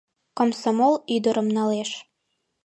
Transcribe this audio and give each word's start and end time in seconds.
КОМСОМОЛ 0.37 0.93
ӰДЫРЫМ 1.15 1.47
НАЛЕШ 1.57 1.91